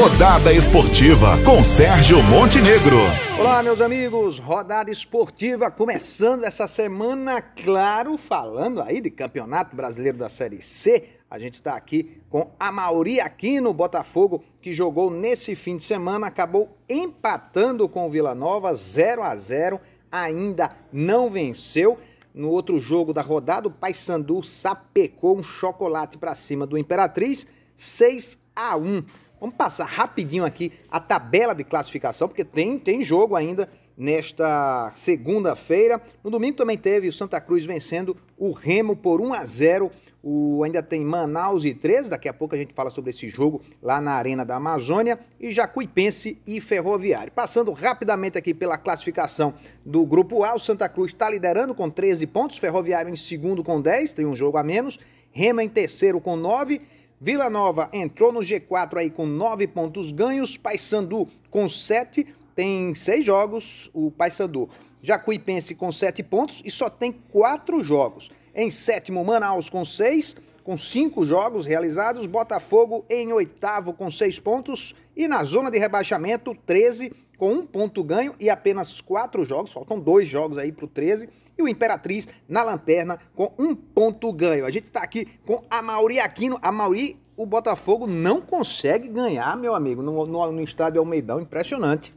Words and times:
Rodada 0.00 0.52
Esportiva 0.52 1.36
com 1.44 1.64
Sérgio 1.64 2.22
Montenegro. 2.22 2.98
Olá, 3.36 3.64
meus 3.64 3.80
amigos. 3.80 4.38
Rodada 4.38 4.92
Esportiva 4.92 5.72
começando 5.72 6.44
essa 6.44 6.68
semana, 6.68 7.42
claro, 7.42 8.16
falando 8.16 8.80
aí 8.80 9.00
de 9.00 9.10
Campeonato 9.10 9.74
Brasileiro 9.74 10.16
da 10.16 10.28
Série 10.28 10.62
C. 10.62 11.08
A 11.28 11.36
gente 11.36 11.54
está 11.54 11.74
aqui 11.74 12.22
com 12.30 12.52
a 12.60 12.70
Mauri 12.70 13.18
Aquino, 13.18 13.72
Botafogo, 13.72 14.44
que 14.62 14.72
jogou 14.72 15.10
nesse 15.10 15.56
fim 15.56 15.76
de 15.76 15.82
semana, 15.82 16.28
acabou 16.28 16.78
empatando 16.88 17.88
com 17.88 18.06
o 18.06 18.10
Vila 18.10 18.36
Nova 18.36 18.72
0 18.72 19.24
a 19.24 19.34
0, 19.34 19.80
ainda 20.12 20.76
não 20.92 21.28
venceu. 21.28 21.98
No 22.32 22.50
outro 22.50 22.78
jogo 22.78 23.12
da 23.12 23.20
rodada, 23.20 23.66
o 23.66 23.72
Paysandu 23.72 24.44
sapecou 24.44 25.36
um 25.36 25.42
chocolate 25.42 26.16
para 26.16 26.36
cima 26.36 26.68
do 26.68 26.78
Imperatriz, 26.78 27.48
6 27.74 28.38
a 28.54 28.76
1. 28.76 29.02
Vamos 29.40 29.56
passar 29.56 29.84
rapidinho 29.84 30.44
aqui 30.44 30.72
a 30.90 30.98
tabela 30.98 31.54
de 31.54 31.64
classificação, 31.64 32.28
porque 32.28 32.44
tem, 32.44 32.78
tem 32.78 33.02
jogo 33.02 33.36
ainda 33.36 33.68
nesta 33.96 34.92
segunda-feira. 34.94 36.00
No 36.22 36.30
domingo 36.30 36.56
também 36.56 36.78
teve 36.78 37.08
o 37.08 37.12
Santa 37.12 37.40
Cruz 37.40 37.64
vencendo 37.64 38.16
o 38.36 38.52
Remo 38.52 38.94
por 38.94 39.20
1 39.20 39.34
a 39.34 39.44
0. 39.44 39.90
O, 40.20 40.62
ainda 40.64 40.82
tem 40.82 41.04
Manaus 41.04 41.64
e 41.64 41.72
13, 41.72 42.10
daqui 42.10 42.28
a 42.28 42.34
pouco 42.34 42.54
a 42.54 42.58
gente 42.58 42.74
fala 42.74 42.90
sobre 42.90 43.10
esse 43.10 43.28
jogo 43.28 43.62
lá 43.80 44.00
na 44.00 44.12
Arena 44.12 44.44
da 44.44 44.56
Amazônia, 44.56 45.18
e 45.38 45.52
Jacuipense 45.52 46.40
e 46.44 46.60
Ferroviário. 46.60 47.32
Passando 47.32 47.70
rapidamente 47.70 48.36
aqui 48.36 48.52
pela 48.52 48.76
classificação 48.76 49.54
do 49.86 50.04
Grupo 50.04 50.42
A, 50.42 50.54
o 50.54 50.58
Santa 50.58 50.88
Cruz 50.88 51.12
está 51.12 51.30
liderando 51.30 51.72
com 51.72 51.88
13 51.88 52.26
pontos, 52.26 52.58
Ferroviário 52.58 53.10
em 53.10 53.16
segundo 53.16 53.62
com 53.62 53.80
10, 53.80 54.12
tem 54.12 54.26
um 54.26 54.34
jogo 54.34 54.58
a 54.58 54.62
menos, 54.62 54.98
Remo 55.30 55.60
em 55.60 55.68
terceiro 55.68 56.20
com 56.20 56.34
9 56.34 56.80
Vila 57.20 57.50
Nova 57.50 57.90
entrou 57.92 58.32
no 58.32 58.40
G4 58.40 58.98
aí 58.98 59.10
com 59.10 59.26
nove 59.26 59.66
pontos 59.66 60.12
ganhos. 60.12 60.56
Paysandu 60.56 61.28
com 61.50 61.68
sete, 61.68 62.24
tem 62.54 62.94
seis 62.94 63.26
jogos. 63.26 63.90
O 63.92 64.10
Paysandu. 64.10 64.68
Jacuipense 65.02 65.74
com 65.74 65.90
sete 65.90 66.22
pontos 66.22 66.62
e 66.64 66.70
só 66.70 66.88
tem 66.88 67.12
quatro 67.12 67.82
jogos. 67.82 68.30
Em 68.54 68.70
sétimo, 68.70 69.24
Manaus 69.24 69.68
com 69.68 69.84
seis, 69.84 70.36
com 70.62 70.76
cinco 70.76 71.24
jogos 71.24 71.66
realizados. 71.66 72.26
Botafogo 72.26 73.04
em 73.08 73.32
oitavo 73.32 73.92
com 73.92 74.10
seis 74.10 74.38
pontos. 74.38 74.94
E 75.16 75.26
na 75.26 75.42
zona 75.42 75.70
de 75.70 75.78
rebaixamento, 75.78 76.54
13 76.66 77.12
com 77.36 77.52
um 77.52 77.66
ponto 77.66 78.02
ganho 78.02 78.34
e 78.38 78.48
apenas 78.48 79.00
quatro 79.00 79.44
jogos. 79.44 79.72
Faltam 79.72 79.98
dois 79.98 80.28
jogos 80.28 80.56
aí 80.56 80.70
para 80.70 80.84
o 80.84 80.88
13 80.88 81.28
e 81.58 81.62
o 81.62 81.68
Imperatriz 81.68 82.28
na 82.48 82.62
lanterna 82.62 83.18
com 83.34 83.52
um 83.58 83.74
ponto 83.74 84.32
ganho. 84.32 84.64
A 84.64 84.70
gente 84.70 84.84
está 84.84 85.02
aqui 85.02 85.26
com 85.44 85.64
a 85.68 85.82
Mauri 85.82 86.20
Aquino. 86.20 86.58
A 86.62 86.70
Mauri, 86.70 87.16
o 87.36 87.44
Botafogo 87.44 88.06
não 88.06 88.40
consegue 88.40 89.08
ganhar, 89.08 89.56
meu 89.56 89.74
amigo, 89.74 90.00
no, 90.00 90.24
no, 90.24 90.52
no 90.52 90.62
estádio 90.62 91.00
Almeidão. 91.00 91.40
Impressionante. 91.40 92.14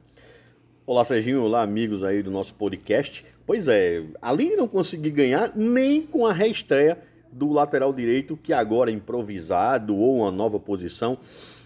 Olá, 0.85 1.03
Serginho. 1.03 1.41
Olá, 1.43 1.63
amigos 1.63 2.03
aí 2.03 2.21
do 2.21 2.29
nosso 2.29 2.53
podcast. 2.53 3.25
Pois 3.45 3.67
é, 3.67 4.03
além 4.21 4.51
de 4.51 4.55
não 4.55 4.67
conseguir 4.67 5.11
ganhar, 5.11 5.51
nem 5.55 6.03
com 6.03 6.25
a 6.25 6.31
reestreia 6.31 6.99
do 7.31 7.51
lateral 7.51 7.91
direito, 7.91 8.37
que 8.37 8.53
agora 8.53 8.91
é 8.91 8.93
improvisado 8.93 9.95
ou 9.95 10.17
uma 10.17 10.31
nova 10.31 10.59
posição. 10.59 11.17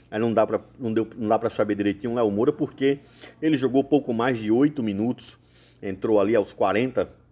Aí 0.10 0.20
não 0.20 0.32
dá 0.32 0.48
para 0.48 0.62
não 0.80 0.94
dá 1.28 1.50
saber 1.50 1.76
direitinho 1.76 2.14
o 2.14 2.16
Léo 2.16 2.32
Moura, 2.32 2.54
porque 2.54 3.00
ele 3.42 3.58
jogou 3.58 3.84
pouco 3.84 4.14
mais 4.14 4.38
de 4.38 4.52
oito 4.52 4.82
minutos, 4.84 5.38
entrou 5.82 6.22
ali 6.22 6.36
aos 6.36 6.54
40 6.54 7.25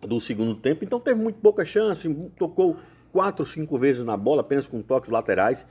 do 0.00 0.20
segundo 0.20 0.54
tempo, 0.54 0.84
então 0.84 1.00
teve 1.00 1.20
muito 1.20 1.40
pouca 1.40 1.64
chance, 1.64 2.08
tocou 2.36 2.76
quatro, 3.12 3.44
cinco 3.44 3.78
vezes 3.78 4.04
na 4.04 4.16
bola, 4.16 4.42
apenas 4.42 4.68
com 4.68 4.80
toques 4.80 5.10
laterais. 5.10 5.66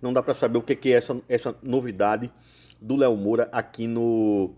Não 0.00 0.12
dá 0.12 0.22
para 0.22 0.34
saber 0.34 0.58
o 0.58 0.62
que 0.62 0.92
é 0.92 0.96
essa, 0.96 1.20
essa 1.28 1.54
novidade 1.62 2.30
do 2.80 2.96
Léo 2.96 3.16
Moura 3.16 3.48
aqui 3.52 3.86
no 3.86 4.50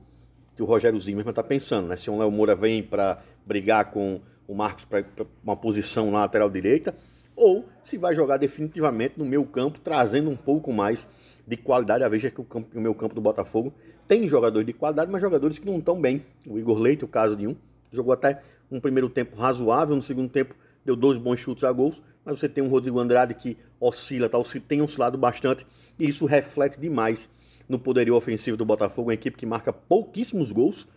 que 0.55 0.63
o 0.63 0.67
Rogério 0.67 0.99
Zimmermann 0.99 1.31
está 1.31 1.43
pensando, 1.43 1.89
né? 1.89 1.97
Se 1.97 2.11
o 2.11 2.19
Léo 2.19 2.31
Moura 2.31 2.55
vem 2.55 2.83
para 2.83 3.23
brigar 3.47 3.91
com 3.91 4.21
o 4.47 4.55
Marcos 4.55 4.85
para 4.85 5.05
uma 5.43 5.57
posição 5.57 6.11
na 6.11 6.19
lateral 6.19 6.51
direita, 6.51 6.95
ou 7.35 7.65
se 7.83 7.97
vai 7.97 8.15
jogar 8.15 8.37
definitivamente 8.37 9.15
no 9.17 9.25
meu 9.25 9.45
campo, 9.45 9.79
trazendo 9.81 10.29
um 10.29 10.37
pouco 10.37 10.73
mais 10.73 11.09
de 11.47 11.57
qualidade. 11.57 12.05
A 12.05 12.09
veja 12.09 12.31
que 12.31 12.41
o, 12.41 12.45
campo, 12.45 12.77
o 12.77 12.81
meu 12.81 12.95
campo 12.95 13.15
do 13.15 13.21
Botafogo 13.21 13.73
tem 14.07 14.29
jogadores 14.29 14.67
de 14.67 14.73
qualidade, 14.73 15.11
mas 15.11 15.23
jogadores 15.23 15.59
que 15.59 15.65
não 15.65 15.79
estão 15.79 15.99
bem. 16.01 16.27
O 16.47 16.59
Igor 16.59 16.79
Leite, 16.79 17.05
o 17.05 17.09
caso 17.09 17.37
de 17.37 17.47
um, 17.47 17.57
jogou 17.91 18.13
até 18.13 18.43
um 18.71 18.81
primeiro 18.81 19.09
tempo 19.09 19.37
razoável, 19.37 19.97
no 19.97 20.03
segundo 20.03 20.29
tempo 20.29 20.55
deu 20.85 20.97
dois 20.97 21.19
bons 21.19 21.39
chutes 21.39 21.65
a 21.65 21.73
gols, 21.73 22.03
mas 22.25 22.39
você 22.39 22.49
tem 22.49 22.63
um 22.63 22.69
Rodrigo 22.69 22.99
Andrade 22.99 23.35
que 23.35 23.57
oscila, 23.79 24.29
tá, 24.29 24.39
tem 24.67 24.81
oscilado 24.81 25.19
bastante, 25.19 25.67
e 25.99 26.09
isso 26.09 26.25
reflete 26.27 26.79
demais 26.79 27.29
no 27.69 27.79
poderio 27.79 28.15
ofensivo 28.15 28.57
do 28.57 28.65
Botafogo, 28.65 29.09
uma 29.09 29.15
equipe 29.15 29.37
que 29.37 29.47
marca 29.47 29.73
pouquíssimos 29.73 30.53
gols, 30.53 30.89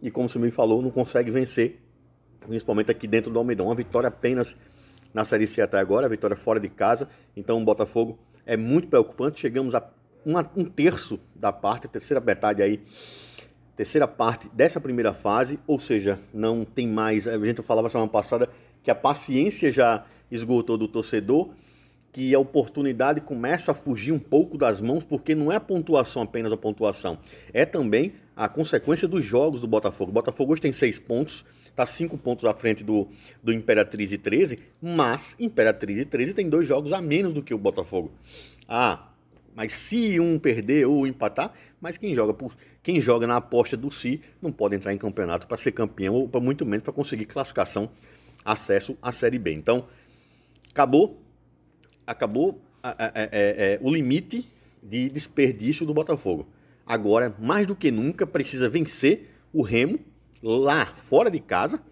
e 0.00 0.10
como 0.10 0.28
você 0.28 0.38
me 0.38 0.50
falou, 0.50 0.80
não 0.80 0.90
consegue 0.90 1.30
vencer, 1.30 1.80
principalmente 2.46 2.90
aqui 2.90 3.06
dentro 3.06 3.32
do 3.32 3.38
Almeidão. 3.38 3.66
Uma 3.66 3.74
vitória 3.74 4.08
apenas 4.08 4.56
na 5.12 5.24
Série 5.24 5.46
C 5.46 5.60
até 5.60 5.78
agora, 5.78 6.06
a 6.06 6.08
vitória 6.08 6.36
fora 6.36 6.60
de 6.60 6.68
casa, 6.68 7.08
então 7.36 7.60
o 7.60 7.64
Botafogo 7.64 8.18
é 8.46 8.56
muito 8.56 8.88
preocupante, 8.88 9.40
chegamos 9.40 9.74
a 9.74 9.90
uma, 10.24 10.48
um 10.56 10.64
terço 10.64 11.18
da 11.34 11.52
parte, 11.52 11.86
a 11.86 11.90
terceira 11.90 12.20
metade 12.20 12.62
aí 12.62 12.82
terceira 13.78 14.08
parte 14.08 14.48
dessa 14.52 14.80
primeira 14.80 15.14
fase, 15.14 15.56
ou 15.64 15.78
seja, 15.78 16.18
não 16.34 16.64
tem 16.64 16.84
mais. 16.84 17.28
A 17.28 17.38
gente 17.38 17.62
falava 17.62 17.88
semana 17.88 18.10
passada 18.10 18.50
que 18.82 18.90
a 18.90 18.94
paciência 18.94 19.70
já 19.70 20.04
esgotou 20.32 20.76
do 20.76 20.88
torcedor, 20.88 21.50
que 22.12 22.34
a 22.34 22.40
oportunidade 22.40 23.20
começa 23.20 23.70
a 23.70 23.74
fugir 23.74 24.10
um 24.10 24.18
pouco 24.18 24.58
das 24.58 24.80
mãos, 24.80 25.04
porque 25.04 25.32
não 25.32 25.52
é 25.52 25.56
a 25.56 25.60
pontuação 25.60 26.22
apenas 26.22 26.52
a 26.52 26.56
pontuação, 26.56 27.18
é 27.52 27.64
também 27.64 28.14
a 28.34 28.48
consequência 28.48 29.06
dos 29.06 29.24
jogos 29.24 29.60
do 29.60 29.68
Botafogo. 29.68 30.10
O 30.10 30.14
Botafogo 30.14 30.52
hoje 30.52 30.62
tem 30.62 30.72
seis 30.72 30.98
pontos, 30.98 31.44
está 31.62 31.86
cinco 31.86 32.18
pontos 32.18 32.44
à 32.46 32.52
frente 32.52 32.82
do, 32.82 33.06
do 33.40 33.52
Imperatriz 33.52 34.10
e 34.10 34.18
13, 34.18 34.58
mas 34.82 35.36
Imperatriz 35.38 36.00
e 36.00 36.04
13 36.04 36.34
tem 36.34 36.48
dois 36.48 36.66
jogos 36.66 36.92
a 36.92 37.00
menos 37.00 37.32
do 37.32 37.44
que 37.44 37.54
o 37.54 37.58
Botafogo. 37.58 38.10
Ah, 38.68 39.08
mas 39.58 39.72
se 39.72 40.20
um 40.20 40.38
perder 40.38 40.86
ou 40.86 41.04
empatar, 41.04 41.52
mas 41.80 41.96
quem 41.96 42.14
joga 42.14 42.32
por 42.32 42.56
quem 42.80 43.00
joga 43.00 43.26
na 43.26 43.38
aposta 43.38 43.76
do 43.76 43.90
si 43.90 44.20
não 44.40 44.52
pode 44.52 44.76
entrar 44.76 44.94
em 44.94 44.96
campeonato 44.96 45.48
para 45.48 45.56
ser 45.56 45.72
campeão 45.72 46.14
ou 46.14 46.28
para 46.28 46.40
muito 46.40 46.64
menos 46.64 46.84
para 46.84 46.92
conseguir 46.92 47.24
classificação, 47.24 47.90
acesso 48.44 48.96
à 49.02 49.10
Série 49.10 49.36
B. 49.36 49.52
Então, 49.52 49.88
acabou 50.70 51.20
acabou 52.06 52.62
é, 52.84 53.30
é, 53.32 53.78
o 53.82 53.92
limite 53.92 54.48
de 54.80 55.10
desperdício 55.10 55.84
do 55.84 55.92
Botafogo. 55.92 56.48
Agora, 56.86 57.34
mais 57.36 57.66
do 57.66 57.74
que 57.74 57.90
nunca, 57.90 58.28
precisa 58.28 58.68
vencer 58.68 59.28
o 59.52 59.62
Remo 59.62 59.98
lá 60.40 60.86
fora 60.86 61.28
de 61.28 61.40
casa. 61.40 61.82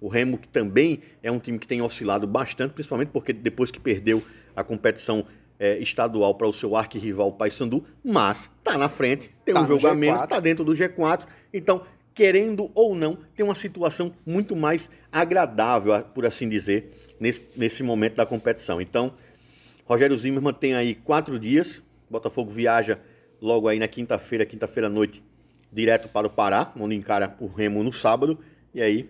O 0.00 0.06
Remo 0.06 0.38
que 0.38 0.46
também 0.46 1.00
é 1.20 1.32
um 1.32 1.40
time 1.40 1.58
que 1.58 1.66
tem 1.66 1.82
oscilado 1.82 2.28
bastante, 2.28 2.74
principalmente 2.74 3.08
porque 3.08 3.32
depois 3.32 3.72
que 3.72 3.80
perdeu 3.80 4.22
a 4.54 4.62
competição 4.62 5.26
é, 5.58 5.78
estadual 5.78 6.34
para 6.34 6.46
o 6.46 6.52
seu 6.52 6.76
arquirrival 6.76 7.32
Paysandu, 7.32 7.84
mas 8.04 8.50
está 8.58 8.78
na 8.78 8.88
frente, 8.88 9.30
tem 9.44 9.54
tá 9.54 9.62
um 9.62 9.66
jogo 9.66 9.86
a 9.86 9.94
menos, 9.94 10.22
está 10.22 10.38
dentro 10.38 10.64
do 10.64 10.72
G4, 10.72 11.26
então 11.52 11.82
querendo 12.18 12.68
ou 12.74 12.96
não, 12.96 13.16
tem 13.36 13.44
uma 13.44 13.54
situação 13.54 14.12
muito 14.26 14.56
mais 14.56 14.90
agradável, 15.12 16.02
por 16.02 16.26
assim 16.26 16.48
dizer, 16.48 16.92
nesse, 17.20 17.40
nesse 17.54 17.82
momento 17.84 18.16
da 18.16 18.26
competição. 18.26 18.80
Então, 18.80 19.14
Rogério 19.84 20.18
Zimmermann 20.18 20.52
tem 20.52 20.74
aí 20.74 20.96
quatro 20.96 21.38
dias, 21.38 21.80
Botafogo 22.10 22.50
viaja 22.50 22.98
logo 23.40 23.68
aí 23.68 23.78
na 23.78 23.86
quinta-feira, 23.86 24.44
quinta-feira 24.44 24.88
à 24.88 24.90
noite, 24.90 25.22
direto 25.72 26.08
para 26.08 26.26
o 26.26 26.30
Pará, 26.30 26.72
onde 26.76 26.96
encara 26.96 27.36
o 27.38 27.46
Remo 27.46 27.84
no 27.84 27.92
sábado, 27.92 28.36
e 28.74 28.82
aí 28.82 29.08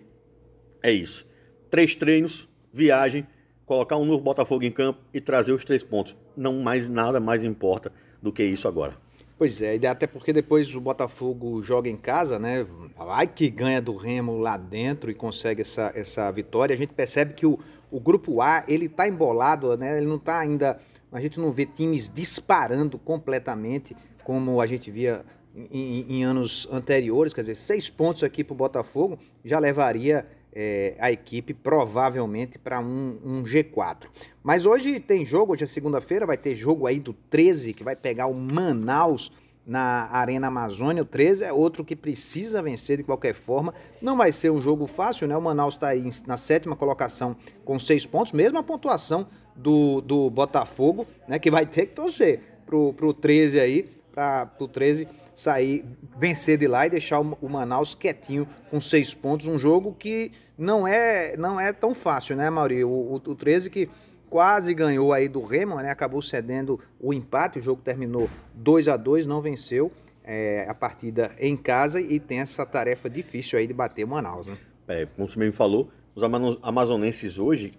é 0.83 0.91
isso. 0.91 1.25
Três 1.71 1.95
treinos, 1.95 2.47
viagem, 2.71 3.25
colocar 3.65 3.97
um 3.97 4.05
novo 4.05 4.23
Botafogo 4.23 4.63
em 4.63 4.71
campo 4.71 4.99
e 5.11 5.19
trazer 5.19 5.51
os 5.51 5.65
três 5.65 5.83
pontos. 5.83 6.15
Não 6.39 6.61
mais 6.61 6.87
nada 6.87 7.19
mais 7.19 7.43
importa 7.43 7.91
do 8.21 8.31
que 8.31 8.43
isso 8.43 8.65
agora. 8.65 8.95
Pois 9.37 9.61
é, 9.61 9.75
até 9.87 10.07
porque 10.07 10.31
depois 10.33 10.73
o 10.73 10.81
Botafogo 10.81 11.61
joga 11.63 11.89
em 11.89 11.97
casa, 11.97 12.39
né? 12.39 12.65
Vai 12.97 13.27
que 13.27 13.49
ganha 13.49 13.81
do 13.81 13.95
Remo 13.95 14.37
lá 14.37 14.55
dentro 14.57 15.11
e 15.11 15.13
consegue 15.13 15.61
essa, 15.61 15.91
essa 15.95 16.31
vitória. 16.31 16.73
A 16.73 16.77
gente 16.77 16.93
percebe 16.93 17.33
que 17.33 17.45
o, 17.45 17.59
o 17.91 17.99
grupo 17.99 18.41
A, 18.41 18.63
ele 18.67 18.87
tá 18.87 19.07
embolado, 19.07 19.75
né? 19.77 19.97
Ele 19.97 20.05
não 20.05 20.17
tá 20.17 20.39
ainda. 20.39 20.79
A 21.11 21.19
gente 21.21 21.39
não 21.39 21.51
vê 21.51 21.65
times 21.65 22.09
disparando 22.13 22.97
completamente 22.97 23.95
como 24.23 24.61
a 24.61 24.67
gente 24.67 24.91
via 24.91 25.25
em, 25.55 26.05
em 26.09 26.23
anos 26.23 26.67
anteriores. 26.71 27.33
Quer 27.33 27.41
dizer, 27.41 27.55
seis 27.55 27.89
pontos 27.89 28.23
aqui 28.23 28.43
para 28.43 28.53
o 28.53 28.57
Botafogo 28.57 29.19
já 29.43 29.59
levaria 29.59 30.25
é, 30.53 30.95
a 30.99 31.11
equipe 31.11 31.53
provavelmente 31.53 32.57
para 32.57 32.79
um, 32.79 33.17
um, 33.23 33.43
G4. 33.43 34.07
Mas 34.43 34.65
hoje 34.65 34.99
tem 34.99 35.25
jogo, 35.25 35.53
hoje 35.53 35.63
é 35.63 35.67
segunda-feira, 35.67 36.25
vai 36.25 36.37
ter 36.37 36.55
jogo 36.55 36.87
aí 36.87 36.99
do 36.99 37.13
13 37.13 37.73
que 37.73 37.83
vai 37.83 37.95
pegar 37.95 38.27
o 38.27 38.33
Manaus 38.33 39.31
na 39.65 40.09
Arena 40.11 40.47
Amazônia. 40.47 41.03
O 41.03 41.05
13 41.05 41.43
é 41.43 41.53
outro 41.53 41.85
que 41.85 41.95
precisa 41.95 42.61
vencer 42.61 42.97
de 42.97 43.03
qualquer 43.03 43.33
forma. 43.33 43.73
Não 44.01 44.17
vai 44.17 44.31
ser 44.31 44.49
um 44.49 44.59
jogo 44.59 44.87
fácil, 44.87 45.27
né? 45.27 45.37
O 45.37 45.41
Manaus 45.41 45.75
está 45.75 45.89
aí 45.89 46.09
na 46.25 46.37
sétima 46.37 46.75
colocação 46.75 47.35
com 47.63 47.77
seis 47.77 48.05
pontos, 48.05 48.33
mesmo 48.33 48.57
a 48.57 48.63
pontuação 48.63 49.27
do, 49.55 50.01
do 50.01 50.29
Botafogo, 50.29 51.05
né? 51.27 51.37
Que 51.37 51.51
vai 51.51 51.67
ter 51.67 51.85
que 51.85 51.93
torcer 51.93 52.41
pro, 52.65 52.93
pro 52.93 53.13
13 53.13 53.59
aí 53.59 53.89
para 54.11 54.51
o 54.59 54.67
13 54.67 55.07
sair, 55.39 55.85
vencer 56.17 56.57
de 56.57 56.67
lá 56.67 56.85
e 56.85 56.89
deixar 56.89 57.21
o, 57.21 57.49
Manaus 57.49 57.95
quietinho 57.95 58.45
com 58.69 58.79
seis 58.79 59.13
pontos. 59.13 59.47
Um 59.47 59.57
jogo 59.57 59.95
que 59.97 60.33
não 60.57 60.85
é, 60.85 61.37
não 61.37 61.59
é 61.59 61.71
tão 61.71 61.93
fácil, 61.93 62.35
né, 62.35 62.49
Mauri? 62.49 62.83
O, 62.83 62.89
o, 62.89 63.15
o 63.15 63.35
13 63.35 63.69
que 63.69 63.89
quase 64.29 64.73
ganhou 64.73 65.13
aí 65.13 65.29
do 65.29 65.41
Remo, 65.41 65.77
né? 65.77 65.89
Acabou 65.89 66.21
cedendo 66.21 66.77
o 66.99 67.13
empate, 67.13 67.59
o 67.59 67.61
jogo 67.61 67.81
terminou 67.81 68.29
2 68.53 68.89
a 68.89 68.97
2 68.97 69.25
não 69.25 69.41
venceu 69.41 69.89
é, 70.25 70.65
a 70.67 70.73
partida 70.73 71.31
em 71.39 71.55
casa 71.55 72.01
e 72.01 72.19
tem 72.19 72.39
essa 72.39 72.65
tarefa 72.65 73.09
difícil 73.09 73.57
aí 73.57 73.65
de 73.65 73.73
bater 73.73 74.03
o 74.03 74.09
Manaus, 74.09 74.47
né? 74.47 74.57
É, 74.89 75.05
como 75.05 75.27
você 75.27 75.39
mesmo 75.39 75.53
falou, 75.53 75.89
os 76.13 76.23
amazonenses 76.61 77.39
hoje, 77.39 77.71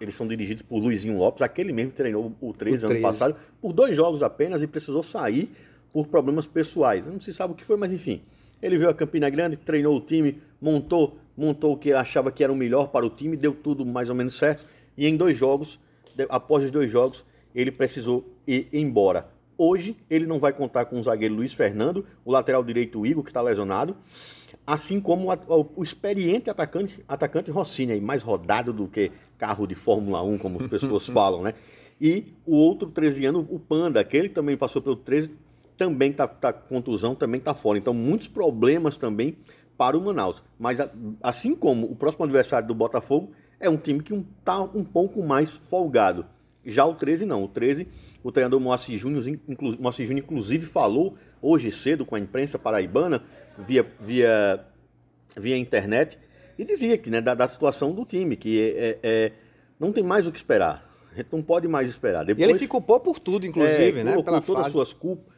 eles 0.00 0.14
são 0.14 0.28
dirigidos 0.28 0.62
por 0.62 0.78
Luizinho 0.78 1.18
Lopes, 1.18 1.42
aquele 1.42 1.72
mesmo 1.72 1.90
que 1.90 1.96
treinou 1.96 2.32
o 2.40 2.52
13 2.52 2.86
ano 2.86 3.00
passado, 3.00 3.36
por 3.60 3.72
dois 3.72 3.96
jogos 3.96 4.22
apenas 4.22 4.62
e 4.62 4.68
precisou 4.68 5.02
sair 5.02 5.50
por 5.92 6.06
problemas 6.06 6.46
pessoais. 6.46 7.06
Não 7.06 7.20
se 7.20 7.32
sabe 7.32 7.52
o 7.52 7.56
que 7.56 7.64
foi, 7.64 7.76
mas 7.76 7.92
enfim. 7.92 8.22
Ele 8.60 8.76
veio 8.76 8.90
a 8.90 8.94
Campina 8.94 9.30
Grande, 9.30 9.56
treinou 9.56 9.96
o 9.96 10.00
time, 10.00 10.40
montou, 10.60 11.18
montou 11.36 11.74
o 11.74 11.76
que 11.76 11.90
ele 11.90 11.98
achava 11.98 12.30
que 12.32 12.42
era 12.42 12.52
o 12.52 12.56
melhor 12.56 12.88
para 12.88 13.06
o 13.06 13.10
time, 13.10 13.36
deu 13.36 13.54
tudo 13.54 13.86
mais 13.86 14.10
ou 14.10 14.14
menos 14.14 14.34
certo. 14.34 14.64
E 14.96 15.06
em 15.06 15.16
dois 15.16 15.36
jogos, 15.36 15.78
após 16.28 16.64
os 16.64 16.70
dois 16.70 16.90
jogos, 16.90 17.24
ele 17.54 17.70
precisou 17.70 18.28
ir 18.46 18.68
embora. 18.72 19.28
Hoje 19.56 19.96
ele 20.08 20.26
não 20.26 20.38
vai 20.38 20.52
contar 20.52 20.84
com 20.84 20.98
o 20.98 21.02
zagueiro 21.02 21.34
Luiz 21.34 21.52
Fernando, 21.52 22.04
o 22.24 22.30
lateral 22.30 22.62
direito 22.62 23.04
Igor, 23.04 23.24
que 23.24 23.30
está 23.30 23.42
lesionado, 23.42 23.96
assim 24.66 25.00
como 25.00 25.28
o, 25.48 25.82
experiente 25.82 26.48
atacante, 26.50 27.02
atacante 27.08 27.50
Rossini, 27.50 27.92
aí, 27.92 28.00
mais 28.00 28.22
rodado 28.22 28.72
do 28.72 28.86
que 28.86 29.10
carro 29.36 29.66
de 29.66 29.74
Fórmula 29.74 30.22
1, 30.22 30.38
como 30.38 30.60
as 30.60 30.66
pessoas 30.66 31.06
falam, 31.10 31.42
né? 31.42 31.54
E 32.00 32.26
o 32.46 32.56
outro 32.56 32.88
13 32.88 33.26
anos, 33.26 33.46
o 33.48 33.58
Panda, 33.58 33.98
aquele 33.98 34.28
que 34.28 34.34
também 34.34 34.56
passou 34.56 34.80
pelo 34.80 34.94
13, 34.94 35.30
também 35.78 36.10
está 36.10 36.26
tá 36.26 36.52
contusão, 36.52 37.14
também 37.14 37.38
está 37.38 37.54
fora. 37.54 37.78
Então, 37.78 37.94
muitos 37.94 38.26
problemas 38.26 38.98
também 38.98 39.38
para 39.78 39.96
o 39.96 40.00
Manaus. 40.00 40.42
Mas, 40.58 40.80
assim 41.22 41.54
como 41.54 41.86
o 41.86 41.94
próximo 41.94 42.24
adversário 42.24 42.66
do 42.66 42.74
Botafogo, 42.74 43.30
é 43.60 43.70
um 43.70 43.76
time 43.76 44.02
que 44.02 44.12
está 44.12 44.60
um, 44.60 44.80
um 44.80 44.84
pouco 44.84 45.22
mais 45.22 45.56
folgado. 45.56 46.26
Já 46.66 46.84
o 46.84 46.94
13 46.94 47.24
não. 47.24 47.44
O 47.44 47.48
13, 47.48 47.86
o 48.24 48.32
treinador 48.32 48.58
Moacir 48.58 48.98
Júnior, 48.98 49.26
inclu, 49.28 49.76
Moacir 49.78 50.04
Júnior 50.04 50.24
inclusive 50.24 50.66
falou 50.66 51.16
hoje 51.40 51.70
cedo 51.70 52.04
com 52.04 52.16
a 52.16 52.18
imprensa 52.18 52.58
paraibana, 52.58 53.22
via, 53.56 53.86
via, 54.00 54.64
via 55.36 55.56
internet, 55.56 56.18
e 56.58 56.64
dizia 56.64 56.98
que, 56.98 57.08
né, 57.08 57.20
da, 57.20 57.34
da 57.34 57.46
situação 57.46 57.92
do 57.92 58.04
time, 58.04 58.34
que 58.36 58.60
é, 58.60 58.66
é, 58.78 58.98
é, 59.02 59.32
não 59.78 59.92
tem 59.92 60.02
mais 60.02 60.26
o 60.26 60.32
que 60.32 60.38
esperar. 60.38 60.84
A 61.12 61.14
gente 61.14 61.28
não 61.30 61.40
pode 61.40 61.68
mais 61.68 61.88
esperar. 61.88 62.24
Depois, 62.24 62.40
e 62.40 62.50
ele 62.50 62.58
se 62.58 62.66
culpou 62.66 62.98
por 62.98 63.20
tudo, 63.20 63.46
inclusive, 63.46 64.00
é, 64.00 64.04
né? 64.04 64.12
Colocou 64.12 64.40
todas 64.40 64.66
as 64.66 64.72
suas 64.72 64.92
culpas, 64.92 65.37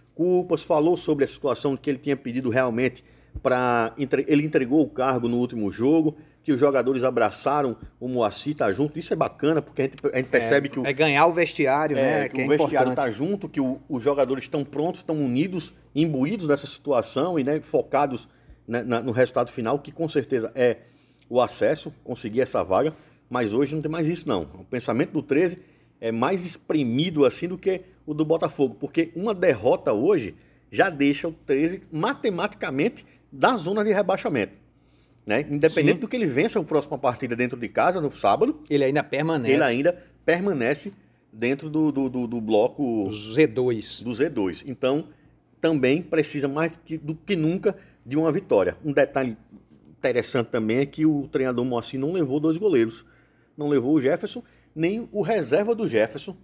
falou 0.67 0.96
sobre 0.96 1.25
a 1.25 1.28
situação 1.28 1.76
que 1.76 1.90
ele 1.90 1.99
tinha 1.99 2.17
pedido 2.17 2.50
realmente 2.50 3.05
para. 3.43 3.94
Ele 4.26 4.44
entregou 4.44 4.82
o 4.82 4.88
cargo 4.88 5.28
no 5.28 5.38
último 5.38 5.70
jogo 5.70 6.17
que 6.43 6.52
os 6.52 6.58
jogadores 6.58 7.05
abraçaram 7.05 7.76
o 7.99 8.08
Moacir, 8.08 8.56
tá 8.56 8.72
junto. 8.72 8.99
Isso 8.99 9.12
é 9.12 9.17
bacana, 9.17 9.61
porque 9.61 9.82
a 9.82 9.84
gente, 9.84 9.96
a 10.05 10.17
gente 10.17 10.26
é, 10.26 10.31
percebe 10.31 10.69
é, 10.69 10.70
que 10.70 10.81
o. 10.81 10.87
É 10.87 10.93
ganhar 10.93 11.26
o 11.26 11.32
vestiário, 11.32 11.96
é, 11.96 12.02
né? 12.02 12.28
Que, 12.28 12.37
que 12.37 12.43
o 12.43 12.52
é 12.52 12.56
vestiário 12.56 12.90
está 12.90 13.11
junto, 13.11 13.49
que 13.49 13.61
o, 13.61 13.81
os 13.88 14.02
jogadores 14.02 14.44
estão 14.44 14.64
prontos, 14.64 15.00
estão 15.00 15.17
unidos, 15.17 15.72
imbuídos 15.94 16.49
nessa 16.49 16.66
situação 16.66 17.38
e 17.38 17.44
né, 17.44 17.61
focados 17.61 18.28
né, 18.66 18.82
na, 18.82 19.02
no 19.02 19.12
resultado 19.12 19.50
final, 19.50 19.78
que 19.78 19.93
com 19.93 20.08
certeza 20.08 20.50
é 20.55 20.78
o 21.28 21.40
acesso, 21.40 21.93
conseguir 22.02 22.40
essa 22.40 22.62
vaga. 22.64 22.94
Mas 23.28 23.52
hoje 23.52 23.75
não 23.75 23.82
tem 23.82 23.90
mais 23.90 24.08
isso, 24.08 24.28
não. 24.28 24.43
O 24.43 24.64
pensamento 24.64 25.12
do 25.12 25.23
13 25.23 25.61
é 26.00 26.11
mais 26.11 26.44
espremido 26.44 27.25
assim 27.25 27.46
do 27.46 27.56
que 27.56 27.82
o 28.10 28.14
do 28.14 28.24
Botafogo, 28.24 28.76
porque 28.78 29.12
uma 29.14 29.32
derrota 29.32 29.92
hoje 29.92 30.34
já 30.70 30.90
deixa 30.90 31.28
o 31.28 31.32
13 31.32 31.82
matematicamente 31.92 33.06
da 33.30 33.56
zona 33.56 33.84
de 33.84 33.92
rebaixamento. 33.92 34.52
Né? 35.24 35.46
Independente 35.48 35.94
Sim. 35.94 36.00
do 36.00 36.08
que 36.08 36.16
ele 36.16 36.26
vença 36.26 36.58
a 36.58 36.64
próxima 36.64 36.98
partida 36.98 37.36
dentro 37.36 37.58
de 37.58 37.68
casa 37.68 38.00
no 38.00 38.10
sábado. 38.10 38.60
Ele 38.68 38.82
ainda 38.82 39.04
permanece. 39.04 39.54
Ele 39.54 39.62
ainda 39.62 39.96
permanece 40.24 40.92
dentro 41.32 41.70
do, 41.70 41.92
do, 41.92 42.08
do, 42.08 42.26
do 42.26 42.40
bloco 42.40 42.82
Z2. 43.10 44.02
Do 44.02 44.10
Z2. 44.10 44.64
Então, 44.66 45.06
também 45.60 46.02
precisa 46.02 46.48
mais 46.48 46.72
do 47.00 47.14
que 47.14 47.36
nunca 47.36 47.76
de 48.04 48.16
uma 48.16 48.32
vitória. 48.32 48.76
Um 48.84 48.92
detalhe 48.92 49.36
interessante 49.98 50.48
também 50.48 50.78
é 50.78 50.86
que 50.86 51.06
o 51.06 51.28
treinador 51.28 51.64
Moacir 51.64 52.00
não 52.00 52.12
levou 52.12 52.40
dois 52.40 52.56
goleiros. 52.56 53.04
Não 53.56 53.68
levou 53.68 53.94
o 53.94 54.00
Jefferson, 54.00 54.42
nem 54.74 55.08
o 55.12 55.22
reserva 55.22 55.76
do 55.76 55.86
Jefferson. 55.86 56.36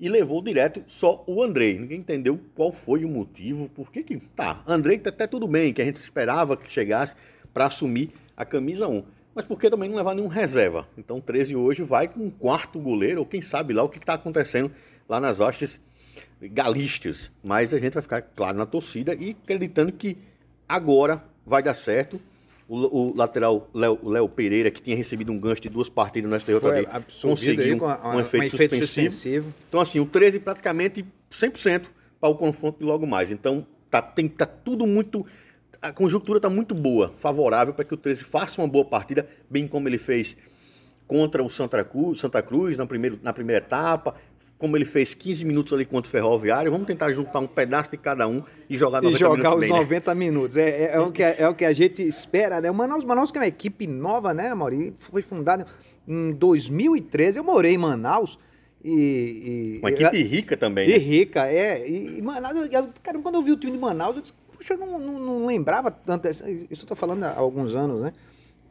E 0.00 0.08
levou 0.08 0.42
direto 0.42 0.82
só 0.86 1.22
o 1.26 1.42
Andrei. 1.42 1.78
Ninguém 1.78 1.98
entendeu 1.98 2.40
qual 2.54 2.72
foi 2.72 3.04
o 3.04 3.08
motivo, 3.08 3.68
por 3.68 3.92
que 3.92 4.02
que... 4.02 4.16
Tá, 4.16 4.64
Andrei 4.66 4.98
tá 4.98 5.10
até 5.10 5.26
tudo 5.26 5.46
bem, 5.46 5.74
que 5.74 5.82
a 5.82 5.84
gente 5.84 5.96
esperava 5.96 6.56
que 6.56 6.72
chegasse 6.72 7.14
para 7.52 7.66
assumir 7.66 8.10
a 8.34 8.46
camisa 8.46 8.88
1. 8.88 9.04
Mas 9.34 9.44
por 9.44 9.60
que 9.60 9.68
também 9.68 9.90
não 9.90 9.96
levar 9.96 10.14
nenhum 10.14 10.26
reserva? 10.26 10.88
Então 10.96 11.20
13 11.20 11.54
hoje 11.54 11.82
vai 11.82 12.08
com 12.08 12.20
um 12.20 12.30
quarto 12.30 12.78
goleiro, 12.80 13.20
ou 13.20 13.26
quem 13.26 13.42
sabe 13.42 13.74
lá 13.74 13.82
o 13.82 13.88
que 13.90 13.98
está 13.98 14.14
acontecendo 14.14 14.72
lá 15.06 15.20
nas 15.20 15.38
hostes 15.38 15.78
galistas. 16.40 17.30
Mas 17.42 17.74
a 17.74 17.78
gente 17.78 17.92
vai 17.92 18.02
ficar, 18.02 18.22
claro, 18.22 18.56
na 18.56 18.66
torcida 18.66 19.14
e 19.14 19.36
acreditando 19.42 19.92
que 19.92 20.16
agora 20.66 21.22
vai 21.44 21.62
dar 21.62 21.74
certo. 21.74 22.18
O, 22.72 23.10
o 23.10 23.16
lateral 23.16 23.68
Léo 23.74 24.28
Pereira, 24.28 24.70
que 24.70 24.80
tinha 24.80 24.96
recebido 24.96 25.32
um 25.32 25.38
gancho 25.38 25.60
de 25.60 25.68
duas 25.68 25.88
partidas 25.88 26.30
no 26.30 26.38
STJD, 26.38 26.86
conseguiu 27.20 27.82
um, 27.82 27.88
a, 27.88 28.14
um, 28.14 28.20
efeito, 28.20 28.54
efeito 28.54 28.76
suspensivo. 28.76 29.10
suspensivo. 29.10 29.54
Então, 29.68 29.80
assim, 29.80 29.98
o 29.98 30.06
13 30.06 30.38
praticamente 30.38 31.04
100% 31.32 31.88
para 32.20 32.28
o 32.28 32.36
confronto 32.36 32.78
de 32.78 32.84
logo 32.84 33.08
mais. 33.08 33.32
Então, 33.32 33.66
tá, 33.90 34.00
tem, 34.00 34.28
tá 34.28 34.46
tudo 34.46 34.86
muito 34.86 35.26
a 35.82 35.92
conjuntura 35.92 36.38
está 36.38 36.50
muito 36.50 36.74
boa, 36.74 37.12
favorável 37.16 37.72
para 37.72 37.84
que 37.84 37.94
o 37.94 37.96
13 37.96 38.24
faça 38.24 38.60
uma 38.60 38.68
boa 38.68 38.84
partida, 38.84 39.26
bem 39.48 39.66
como 39.66 39.88
ele 39.88 39.98
fez 39.98 40.36
contra 41.06 41.42
o 41.42 41.48
Santa 41.48 41.82
Cruz, 41.82 42.20
Santa 42.20 42.42
Cruz 42.42 42.76
na, 42.76 42.86
primeiro, 42.86 43.18
na 43.22 43.32
primeira 43.32 43.64
etapa, 43.64 44.14
como 44.60 44.76
ele 44.76 44.84
fez 44.84 45.14
15 45.14 45.44
minutos 45.46 45.72
ali 45.72 45.86
contra 45.86 46.06
o 46.06 46.12
Ferroviário. 46.12 46.70
Vamos 46.70 46.86
tentar 46.86 47.10
juntar 47.12 47.40
um 47.40 47.46
pedaço 47.46 47.90
de 47.90 47.96
cada 47.96 48.28
um 48.28 48.44
e 48.68 48.76
jogar 48.76 49.00
90 49.00 49.16
e 49.16 49.18
jogar 49.18 49.36
minutos 49.36 49.54
os 49.54 49.60
bem, 49.60 49.70
90 49.70 50.14
né? 50.14 50.18
minutos. 50.18 50.56
É, 50.58 50.68
é, 50.68 50.90
é, 50.92 51.00
o 51.00 51.10
que, 51.10 51.22
é 51.22 51.48
o 51.48 51.54
que 51.54 51.64
a 51.64 51.72
gente 51.72 52.06
espera, 52.06 52.60
né? 52.60 52.70
O 52.70 52.74
Manaus, 52.74 53.04
Manaus 53.04 53.30
que 53.32 53.38
é 53.38 53.40
uma 53.40 53.46
equipe 53.46 53.86
nova, 53.86 54.34
né, 54.34 54.54
Mauri? 54.54 54.94
Foi 54.98 55.22
fundado 55.22 55.64
em 56.06 56.32
2013. 56.32 57.38
Eu 57.38 57.44
morei 57.44 57.72
em 57.72 57.78
Manaus. 57.78 58.38
E, 58.84 58.92
e 59.74 59.78
uma 59.78 59.90
equipe 59.90 60.22
rica 60.22 60.56
também, 60.56 60.88
e 60.88 60.92
né? 60.92 60.98
rica, 60.98 61.46
é. 61.46 61.86
E, 61.86 62.18
e 62.18 62.22
Manaus, 62.22 62.68
eu, 62.70 62.88
cara, 63.02 63.18
quando 63.18 63.34
eu 63.36 63.42
vi 63.42 63.52
o 63.52 63.56
time 63.56 63.72
de 63.72 63.78
Manaus, 63.78 64.16
eu 64.16 64.22
disse, 64.22 64.34
Puxa, 64.52 64.74
eu 64.74 64.78
não, 64.78 64.98
não, 64.98 65.18
não 65.18 65.46
lembrava 65.46 65.90
tanto. 65.90 66.28
Isso 66.28 66.44
eu 66.44 66.66
estou 66.70 66.96
falando 66.96 67.24
há 67.24 67.34
alguns 67.34 67.74
anos, 67.74 68.02
né? 68.02 68.12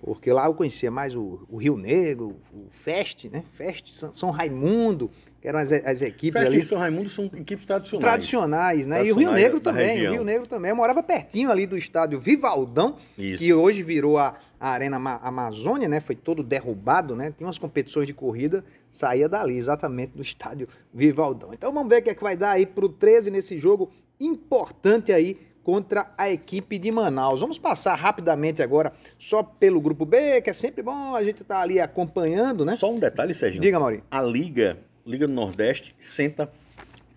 Porque 0.01 0.31
lá 0.31 0.45
eu 0.45 0.53
conhecia 0.53 0.91
mais 0.91 1.15
o, 1.15 1.45
o 1.49 1.57
Rio 1.57 1.75
Negro, 1.75 2.37
o 2.53 2.67
Fest, 2.69 3.25
né? 3.25 3.43
Fest, 3.55 3.91
São 3.91 4.29
Raimundo, 4.29 5.09
eram 5.43 5.59
as, 5.59 5.71
as 5.71 6.01
equipes 6.01 6.39
Fest 6.39 6.51
ali. 6.51 6.61
e 6.61 6.63
São 6.63 6.77
Raimundo 6.77 7.09
são 7.09 7.25
equipes 7.25 7.65
tradicionais. 7.65 8.05
Tradicionais, 8.05 8.85
né? 8.85 8.95
Tradicionais 8.97 9.07
e 9.07 9.11
o 9.11 9.15
Rio 9.15 9.31
Negro 9.31 9.59
também, 9.59 10.07
o 10.07 10.11
Rio 10.11 10.23
Negro 10.23 10.47
também. 10.47 10.69
Eu 10.69 10.75
morava 10.75 11.01
pertinho 11.01 11.51
ali 11.51 11.65
do 11.65 11.77
estádio 11.77 12.19
Vivaldão, 12.19 12.97
Isso. 13.17 13.43
que 13.43 13.53
hoje 13.53 13.81
virou 13.81 14.17
a, 14.17 14.35
a 14.59 14.69
Arena 14.69 14.97
Amazônia, 15.21 15.87
né? 15.87 15.99
Foi 15.99 16.15
todo 16.15 16.43
derrubado, 16.43 17.15
né? 17.15 17.33
Tinha 17.35 17.47
umas 17.47 17.57
competições 17.57 18.07
de 18.07 18.13
corrida, 18.13 18.63
saía 18.89 19.29
dali, 19.29 19.57
exatamente 19.57 20.11
do 20.15 20.21
estádio 20.21 20.67
Vivaldão. 20.93 21.53
Então 21.53 21.71
vamos 21.71 21.89
ver 21.89 22.01
o 22.01 22.03
que 22.03 22.09
é 22.09 22.15
que 22.15 22.23
vai 22.23 22.35
dar 22.35 22.51
aí 22.51 22.65
pro 22.65 22.89
13 22.89 23.31
nesse 23.31 23.57
jogo 23.57 23.91
importante 24.19 25.13
aí 25.13 25.37
contra 25.63 26.11
a 26.17 26.29
equipe 26.29 26.77
de 26.77 26.91
Manaus. 26.91 27.41
Vamos 27.41 27.59
passar 27.59 27.93
rapidamente 27.95 28.61
agora 28.61 28.91
só 29.17 29.43
pelo 29.43 29.79
grupo 29.79 30.05
B, 30.05 30.41
que 30.41 30.49
é 30.49 30.53
sempre 30.53 30.81
bom 30.81 31.15
a 31.15 31.23
gente 31.23 31.43
estar 31.43 31.57
tá 31.57 31.61
ali 31.61 31.79
acompanhando, 31.79 32.65
né? 32.65 32.75
Só 32.75 32.91
um 32.91 32.97
detalhe, 32.97 33.33
Sérgio. 33.33 33.61
Diga, 33.61 33.79
Maurinho. 33.79 34.03
A 34.09 34.21
Liga, 34.21 34.79
Liga 35.09 35.25
do 35.25 35.33
Nordeste, 35.33 35.95
senta 35.97 36.51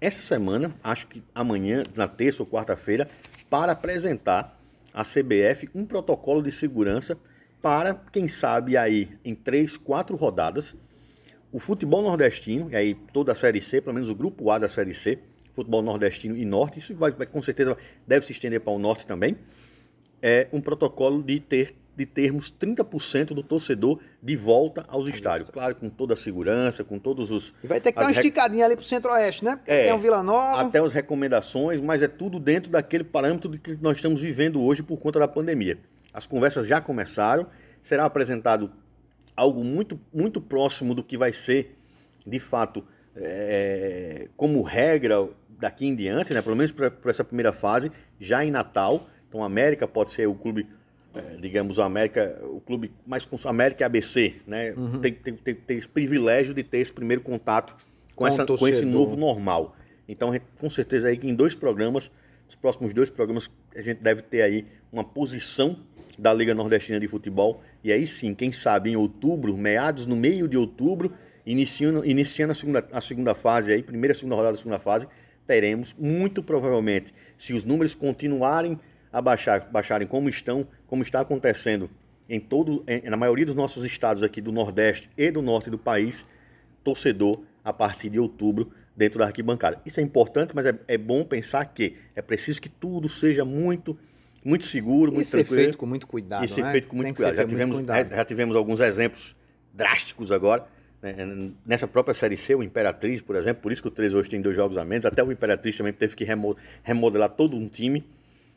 essa 0.01 0.23
semana, 0.23 0.75
acho 0.83 1.07
que 1.09 1.23
amanhã, 1.35 1.85
na 1.95 2.09
terça 2.09 2.43
ou 2.43 2.49
quarta-feira, 2.49 3.07
para 3.51 3.73
apresentar 3.73 4.59
à 4.95 5.05
CBF 5.05 5.69
um 5.75 5.85
protocolo 5.85 6.43
de 6.43 6.51
segurança 6.51 7.19
para, 7.61 7.93
quem 8.11 8.29
sabe, 8.29 8.79
aí 8.79 9.11
em 9.23 9.35
três, 9.35 9.77
quatro 9.77 10.17
rodadas, 10.17 10.75
o 11.53 11.59
futebol 11.59 12.03
nordestino, 12.03 12.71
e 12.71 12.77
aí 12.77 12.95
toda 13.13 13.33
a 13.33 13.35
Série 13.35 13.61
C, 13.61 13.83
pelo 13.83 13.93
menos 13.93 14.09
o 14.09 14.15
grupo 14.15 14.51
A 14.51 14.57
da 14.57 14.71
Série 14.71 14.95
C, 14.95 15.19
futebol 15.53 15.83
nordestino 15.83 16.35
e 16.35 16.47
norte, 16.47 16.79
isso 16.79 16.95
vai, 16.95 17.11
vai, 17.11 17.27
com 17.27 17.43
certeza 17.43 17.77
deve 18.07 18.25
se 18.25 18.33
estender 18.33 18.63
para 18.63 18.73
o 18.73 18.79
norte 18.79 19.07
também, 19.07 19.37
é 20.23 20.49
um 20.51 20.63
protocolo 20.63 21.23
de 21.23 21.39
ter 21.41 21.75
de 21.95 22.07
termos 22.07 22.53
30% 22.53 23.27
do 23.35 23.43
torcedor 23.43 24.01
de 24.23 24.35
volta 24.37 24.85
aos 24.89 25.07
estádios. 25.09 25.51
Claro, 25.51 25.75
com 25.77 25.91
toda 25.91 26.15
a 26.15 26.17
segurança, 26.17 26.83
com 26.83 26.99
todos 26.99 27.31
os. 27.31 27.55
E 27.63 27.67
vai 27.67 27.81
ter 27.81 27.93
que 27.93 27.99
dar 27.99 28.07
uma 28.07 28.13
esticadinha 28.13 28.65
ali 28.65 28.75
para 28.75 28.83
o 28.83 28.87
centro-oeste, 28.87 29.45
né? 29.45 29.57
Porque 29.57 29.71
é, 29.71 29.85
tem 29.85 29.93
o 29.93 29.99
Vila 29.99 30.23
Nova. 30.23 30.63
Até 30.63 30.79
as 30.79 30.93
recomendações, 30.93 31.81
mas 31.81 32.03
é 32.03 32.09
tudo 32.09 32.41
dentro 32.41 32.71
daquele 32.71 33.05
parâmetro 33.05 33.51
de 33.51 33.59
que 33.59 33.77
nós 33.81 33.97
estamos 33.97 34.21
vivendo 34.21 34.63
hoje 34.63 34.83
por 34.83 34.99
conta 34.99 35.19
da 35.19 35.29
pandemia. 35.29 35.79
As 36.13 36.27
conversas 36.27 36.67
já 36.67 36.81
começaram, 36.81 37.47
será 37.81 38.05
apresentado 38.05 38.71
algo 39.37 39.65
muito, 39.65 39.99
muito 40.13 40.41
próximo 40.41 40.95
do 40.95 41.03
que 41.03 41.17
vai 41.17 41.33
ser, 41.33 41.77
de 42.27 42.39
fato, 42.39 42.85
é, 43.17 44.29
como 44.37 44.63
regra 44.63 45.29
daqui 45.59 45.87
em 45.87 45.95
diante, 45.95 46.35
né, 46.35 46.43
pelo 46.43 46.57
menos 46.57 46.73
para 46.73 46.93
essa 47.07 47.25
primeira 47.25 47.53
fase, 47.53 47.91
já 48.19 48.45
em 48.45 48.51
Natal. 48.51 49.07
Então, 49.29 49.41
o 49.41 49.45
América 49.45 49.87
pode 49.87 50.11
ser 50.11 50.27
o 50.27 50.35
clube, 50.35 50.67
digamos, 51.41 51.79
o 51.79 51.83
América, 51.83 52.41
o 52.45 52.61
clube 52.61 52.91
mais 53.07 53.25
com 53.25 53.37
América 53.49 53.87
ABC, 53.87 54.37
né? 54.47 54.73
Uhum. 54.73 55.01
Tem, 55.01 55.13
tem, 55.13 55.35
tem, 55.35 55.55
tem, 55.55 55.79
esse 55.79 55.89
privilégio 55.89 56.55
de 56.55 56.63
ter 56.63 56.79
esse 56.79 56.93
primeiro 56.93 57.23
contato 57.23 57.77
com, 58.15 58.25
com, 58.25 58.27
essa, 58.27 58.47
com 58.47 58.69
esse 58.69 58.85
novo 58.85 59.17
normal. 59.17 59.77
Então, 60.09 60.33
com 60.59 60.71
certeza 60.71 61.09
aí 61.09 61.17
que 61.17 61.29
em 61.29 61.35
dois 61.35 61.55
programas, 61.55 62.11
os 62.49 62.55
próximos 62.55 62.95
dois 62.95 63.11
programas, 63.11 63.51
a 63.75 63.83
gente 63.83 64.03
deve 64.03 64.23
ter 64.23 64.43
aí 64.43 64.67
uma 64.91 65.05
posição 65.05 65.79
da 66.19 66.33
Liga 66.33 66.55
Nordestina 66.55 67.01
de 67.01 67.09
Futebol. 67.09 67.63
E 67.83 67.93
aí 67.93 68.07
sim, 68.07 68.35
quem 68.35 68.53
sabe 68.53 68.91
em 68.91 68.97
outubro, 68.97 69.57
meados 69.57 70.07
no 70.07 70.17
meio 70.17 70.49
de 70.49 70.57
outubro, 70.57 71.13
iniciando, 71.45 72.05
iniciando 72.05 72.53
a, 72.53 72.55
segunda, 72.55 72.89
a 72.93 73.01
segunda 73.01 73.35
fase 73.35 73.73
aí, 73.73 73.83
primeira 73.83 74.13
e 74.13 74.15
segunda 74.15 74.37
rodada 74.37 74.53
da 74.53 74.59
segunda 74.59 74.79
fase, 74.79 75.07
teremos, 75.47 75.95
muito 75.99 76.43
provavelmente, 76.43 77.13
se 77.37 77.53
os 77.53 77.65
números 77.65 77.95
continuarem 77.95 78.79
a 79.13 79.21
baixar, 79.21 79.69
baixarem 79.71 80.07
como 80.07 80.29
estão, 80.29 80.67
como 80.87 81.03
está 81.03 81.21
acontecendo 81.21 81.91
em 82.29 82.41
todo, 82.41 82.83
em, 82.87 83.09
na 83.11 83.17
maioria 83.17 83.45
dos 83.45 83.55
nossos 83.55 83.85
estados 83.85 84.23
aqui 84.23 84.41
do 84.41 84.51
Nordeste 84.51 85.11
e 85.17 85.31
do 85.31 85.43
Norte 85.43 85.69
do 85.69 85.79
país, 85.79 86.25
torcedor 86.83 87.43
a 87.65 87.73
partir 87.73 88.09
de 88.09 88.19
outubro 88.19 88.73
dentro 88.97 89.19
da 89.19 89.27
arquibancada. 89.27 89.81
Isso 89.85 90.01
é 90.01 90.03
importante, 90.03 90.55
mas 90.55 90.67
é, 90.67 90.79
é 90.89 90.99
bom 90.99 91.25
pensar 91.25 91.65
que 91.67 91.97
é 92.15 92.23
preciso 92.23 92.61
que 92.61 92.69
tudo 92.69 93.09
seja 93.09 93.45
muito 93.45 93.97
muito 94.45 94.67
seguro, 94.67 95.13
muito 95.13 95.27
e 95.27 95.31
tranquilo. 95.31 95.55
ser 95.57 95.63
feito 95.63 95.79
com 95.79 95.87
muito 95.87 96.07
cuidado, 96.07 96.45
E 96.45 96.49
ser 96.49 96.63
né? 96.63 96.73
feito 96.73 96.89
com 96.89 96.97
muito 96.97 97.15
cuidado. 97.15 97.37
Já 97.37 97.47
tivemos, 97.47 97.77
cuidado. 97.77 98.11
já 98.11 98.25
tivemos 98.25 98.57
alguns 98.57 98.81
exemplos 98.81 99.37
drásticos 99.73 100.33
agora. 100.33 100.67
Né? 101.01 101.15
Nessa 101.65 101.87
própria 101.87 102.13
Série 102.13 102.37
C, 102.37 102.53
o 102.55 102.63
Imperatriz, 102.63 103.21
por 103.21 103.37
exemplo, 103.37 103.63
por 103.63 103.71
isso 103.71 103.81
que 103.81 103.89
o 103.89 103.91
13 103.91 104.17
hoje 104.17 104.31
tem 104.31 104.41
dois 104.41 104.57
jogos 104.57 104.77
a 104.77 104.85
menos, 104.85 105.07
até 105.07 105.23
o 105.23 105.31
Imperatriz 105.31 105.77
também 105.77 105.93
teve 105.93 106.17
que 106.17 106.27
remodelar 106.83 107.29
todo 107.31 107.57
um 107.57 107.69
time 107.69 108.05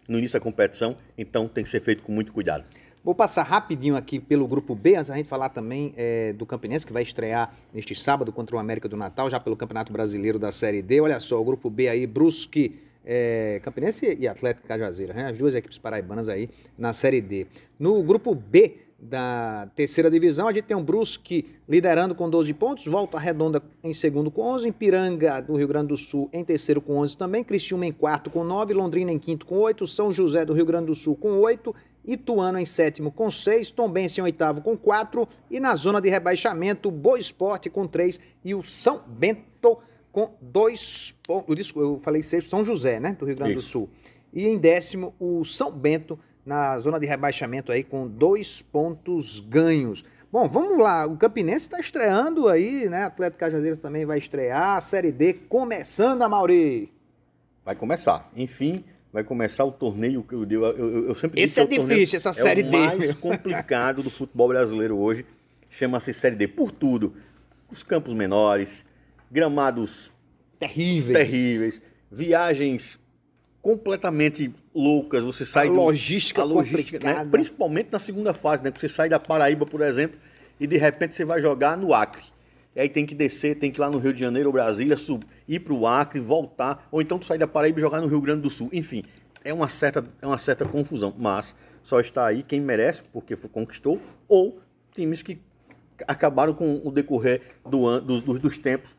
no 0.07 0.17
início 0.17 0.39
da 0.39 0.43
competição, 0.43 0.95
então 1.17 1.47
tem 1.47 1.63
que 1.63 1.69
ser 1.69 1.79
feito 1.79 2.03
com 2.03 2.11
muito 2.11 2.31
cuidado. 2.31 2.65
Vou 3.03 3.13
passar 3.13 3.43
rapidinho 3.43 3.95
aqui 3.95 4.19
pelo 4.19 4.47
grupo 4.47 4.73
B, 4.73 4.95
antes 4.95 5.11
a 5.11 5.15
gente 5.15 5.29
falar 5.29 5.49
também 5.49 5.93
é, 5.95 6.33
do 6.33 6.43
Campinense, 6.43 6.87
que 6.87 6.91
vai 6.91 7.03
estrear 7.03 7.53
neste 7.71 7.93
sábado 7.93 8.31
contra 8.31 8.55
o 8.55 8.59
América 8.59 8.89
do 8.89 8.97
Natal, 8.97 9.29
já 9.29 9.39
pelo 9.39 9.55
Campeonato 9.55 9.93
Brasileiro 9.93 10.39
da 10.39 10.51
Série 10.51 10.81
D. 10.81 11.01
Olha 11.01 11.19
só, 11.19 11.39
o 11.39 11.43
grupo 11.43 11.69
B 11.69 11.87
aí, 11.87 12.07
Brusque, 12.07 12.79
é, 13.05 13.59
Campinense 13.61 14.17
e 14.19 14.27
Atlético 14.27 14.67
Cajazeira, 14.67 15.13
né? 15.13 15.25
as 15.27 15.37
duas 15.37 15.53
equipes 15.53 15.77
paraibanas 15.77 16.27
aí 16.27 16.49
na 16.75 16.93
Série 16.93 17.21
D. 17.21 17.45
No 17.77 18.01
grupo 18.01 18.33
B, 18.33 18.77
da 18.97 19.69
terceira 19.75 20.09
divisão. 20.09 20.47
A 20.47 20.53
gente 20.53 20.65
tem 20.65 20.75
um 20.75 20.83
Brusque 20.83 21.45
liderando 21.67 22.15
com 22.15 22.29
12 22.29 22.53
pontos, 22.53 22.85
Volta 22.85 23.19
Redonda 23.19 23.61
em 23.83 23.93
segundo 23.93 24.31
com 24.31 24.41
11, 24.41 24.71
Piranga 24.71 25.41
do 25.41 25.55
Rio 25.55 25.67
Grande 25.67 25.89
do 25.89 25.97
Sul 25.97 26.29
em 26.31 26.43
terceiro 26.43 26.81
com 26.81 26.97
11 26.97 27.17
também, 27.17 27.43
Criciúma 27.43 27.85
em 27.85 27.91
quarto 27.91 28.29
com 28.29 28.43
9, 28.43 28.73
Londrina 28.73 29.11
em 29.11 29.19
quinto 29.19 29.45
com 29.45 29.59
8, 29.59 29.85
São 29.85 30.13
José 30.13 30.45
do 30.45 30.53
Rio 30.53 30.65
Grande 30.65 30.87
do 30.87 30.95
Sul 30.95 31.15
com 31.15 31.39
8, 31.39 31.75
Ituano 32.05 32.59
em 32.59 32.65
sétimo 32.65 33.11
com 33.11 33.29
6, 33.29 33.71
Tombense 33.71 34.19
em 34.19 34.23
oitavo 34.23 34.61
com 34.61 34.77
4 34.77 35.27
e 35.49 35.59
na 35.59 35.75
zona 35.75 35.99
de 35.99 36.09
rebaixamento, 36.09 36.89
Boa 36.89 37.19
Esporte 37.19 37.69
com 37.69 37.87
3 37.87 38.19
e 38.43 38.55
o 38.55 38.63
São 38.63 39.01
Bento 39.07 39.77
com 40.11 40.31
2 40.39 41.15
pontos. 41.27 41.73
Eu 41.75 41.99
falei 41.99 42.23
6, 42.23 42.45
São 42.45 42.63
José, 42.63 42.99
né, 42.99 43.15
do 43.19 43.25
Rio 43.25 43.35
Grande 43.35 43.55
Isso. 43.55 43.67
do 43.67 43.71
Sul. 43.71 43.89
E 44.31 44.47
em 44.47 44.57
décimo, 44.57 45.13
o 45.19 45.43
São 45.43 45.71
Bento 45.71 46.19
na 46.45 46.77
zona 46.77 46.99
de 46.99 47.05
rebaixamento 47.05 47.71
aí 47.71 47.83
com 47.83 48.07
dois 48.07 48.61
pontos 48.61 49.39
ganhos. 49.39 50.05
Bom, 50.31 50.47
vamos 50.47 50.77
lá. 50.77 51.05
O 51.05 51.17
Campinense 51.17 51.61
está 51.61 51.79
estreando 51.79 52.47
aí, 52.47 52.87
né? 52.89 53.05
Atlético 53.05 53.39
Cajazeiras 53.39 53.77
também 53.77 54.05
vai 54.05 54.17
estrear. 54.17 54.77
A 54.77 54.81
Série 54.81 55.11
D 55.11 55.33
começando, 55.33 56.21
a 56.21 56.29
Mauri. 56.29 56.91
Vai 57.63 57.75
começar. 57.75 58.29
Enfim, 58.35 58.83
vai 59.11 59.23
começar 59.23 59.63
o 59.65 59.71
torneio 59.71 60.21
que 60.23 60.35
eu, 60.35 60.45
eu, 60.49 61.07
eu, 61.07 61.15
sempre 61.15 61.41
Esse 61.41 61.61
é 61.61 61.65
difícil, 61.65 62.17
essa 62.17 62.33
Série 62.33 62.63
D. 62.63 62.77
É 62.77 62.79
o 62.79 62.97
mais 62.97 63.13
complicado 63.15 64.03
do 64.03 64.09
futebol 64.09 64.49
brasileiro 64.49 64.97
hoje. 64.97 65.25
Chama-se 65.69 66.13
Série 66.13 66.35
D. 66.35 66.47
Por 66.47 66.71
tudo. 66.71 67.13
Os 67.71 67.81
campos 67.81 68.13
menores, 68.13 68.85
gramados 69.31 70.11
terríveis, 70.59 71.17
terríveis 71.17 71.81
viagens 72.11 72.99
completamente 73.65 74.53
loucas. 74.75 75.23
Você 75.23 75.43
sai 75.43 75.65
a 75.65 75.69
do, 75.71 75.75
logística, 75.77 76.39
a 76.39 76.45
logística 76.45 76.99
né? 77.03 77.27
principalmente 77.31 77.89
na 77.91 77.97
segunda 77.97 78.31
fase, 78.31 78.63
né? 78.63 78.71
Você 78.71 78.87
sai 78.87 79.09
da 79.09 79.19
Paraíba, 79.19 79.65
por 79.65 79.81
exemplo, 79.81 80.19
e 80.59 80.67
de 80.67 80.77
repente 80.77 81.15
você 81.15 81.25
vai 81.25 81.41
jogar 81.41 81.75
no 81.75 81.91
Acre. 81.91 82.21
E 82.75 82.79
aí 82.79 82.87
tem 82.87 83.07
que 83.07 83.15
descer, 83.15 83.55
tem 83.55 83.71
que 83.71 83.79
ir 83.79 83.81
lá 83.81 83.89
no 83.89 83.97
Rio 83.97 84.13
de 84.13 84.19
Janeiro 84.19 84.49
ou 84.49 84.53
Brasília, 84.53 84.95
sub, 84.95 85.25
ir 85.47 85.61
para 85.61 85.73
o 85.73 85.87
Acre, 85.87 86.19
voltar, 86.19 86.87
ou 86.91 87.01
então 87.01 87.17
tu 87.17 87.25
sair 87.25 87.39
da 87.39 87.47
Paraíba 87.47 87.79
e 87.79 87.81
jogar 87.81 88.01
no 88.01 88.07
Rio 88.07 88.21
Grande 88.21 88.41
do 88.41 88.51
Sul. 88.51 88.69
Enfim, 88.71 89.03
é 89.43 89.51
uma 89.51 89.67
certa, 89.67 90.05
é 90.21 90.27
uma 90.27 90.37
certa 90.37 90.63
confusão. 90.63 91.11
Mas 91.17 91.55
só 91.81 91.99
está 91.99 92.27
aí 92.27 92.43
quem 92.43 92.61
merece, 92.61 93.01
porque 93.11 93.35
conquistou, 93.35 93.99
ou 94.27 94.59
times 94.93 95.23
que 95.23 95.39
acabaram 96.07 96.53
com 96.53 96.81
o 96.85 96.91
decorrer 96.91 97.41
do 97.67 97.99
dos, 97.99 98.21
dos, 98.21 98.39
dos 98.39 98.57
tempos 98.59 98.95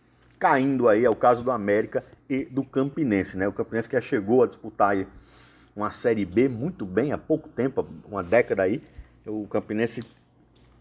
caindo 0.46 0.88
aí, 0.88 1.04
é 1.04 1.10
o 1.10 1.16
caso 1.16 1.42
do 1.42 1.50
América 1.50 2.04
e 2.30 2.44
do 2.44 2.62
Campinense, 2.64 3.36
né? 3.36 3.48
O 3.48 3.52
Campinense 3.52 3.88
que 3.88 3.96
já 3.96 4.00
chegou 4.00 4.44
a 4.44 4.46
disputar 4.46 4.90
aí 4.90 5.04
uma 5.74 5.90
Série 5.90 6.24
B 6.24 6.48
muito 6.48 6.86
bem 6.86 7.12
há 7.12 7.18
pouco 7.18 7.48
tempo, 7.48 7.84
uma 8.08 8.22
década 8.22 8.62
aí. 8.62 8.80
O 9.26 9.48
Campinense 9.48 10.04